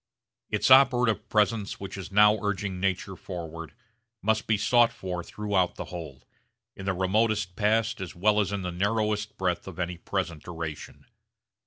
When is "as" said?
8.01-8.15, 8.39-8.51